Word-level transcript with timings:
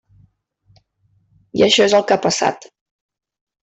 I 1.61 1.67
això 1.69 1.87
és 1.91 1.97
el 2.01 2.09
que 2.09 2.19
ha 2.19 2.25
passat. 2.29 2.71